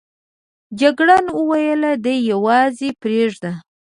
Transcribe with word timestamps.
جګړن 0.79 1.25
وویل 1.39 1.83
دی 2.05 2.15
یوازې 2.31 2.89
پرېږده. 3.01 3.51